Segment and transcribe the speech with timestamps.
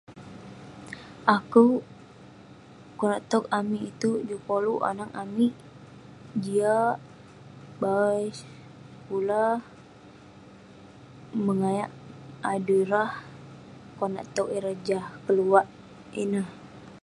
[1.35, 1.83] Akouk,
[2.99, 5.53] konak tog amik itouk juk koluk anag amik
[6.43, 6.95] jiak,
[7.81, 9.55] bawai sekulah,
[11.45, 11.91] nengayak
[12.51, 13.11] adui rah.
[13.97, 15.67] Konak tog ireh jah keluak
[16.23, 16.47] ineh.